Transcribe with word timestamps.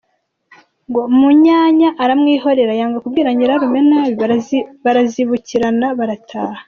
Munyanya 1.19 1.89
aramwihorera 2.03 2.73
yanga 2.79 3.01
kubwira 3.03 3.29
nyirarume 3.35 3.79
nabi; 3.89 4.13
barazibukirana 4.83 5.87
barataha. 5.97 6.59